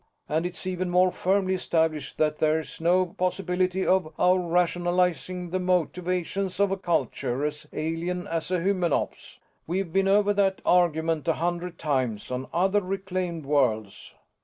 And 0.27 0.47
it's 0.47 0.65
even 0.65 0.89
more 0.89 1.11
firmly 1.11 1.53
established 1.53 2.17
that 2.17 2.39
there's 2.39 2.81
no 2.81 3.05
possibility 3.05 3.85
of 3.85 4.11
our 4.17 4.39
rationalizing 4.39 5.51
the 5.51 5.59
motivations 5.59 6.59
of 6.59 6.71
a 6.71 6.75
culture 6.77 7.45
as 7.45 7.67
alien 7.71 8.25
as 8.25 8.47
the 8.47 8.59
Hymenops' 8.59 9.37
we've 9.67 9.93
been 9.93 10.07
over 10.07 10.33
that 10.33 10.59
argument 10.65 11.27
a 11.27 11.33
hundred 11.33 11.77
times 11.77 12.31
on 12.31 12.47
other 12.51 12.81
reclaimed 12.81 13.45
worlds." 13.45 14.15